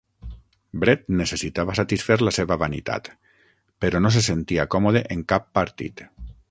[0.83, 3.13] Brett necessitava satisfer la seva vanitat,
[3.85, 6.09] però no se sentia còmode en cap partit.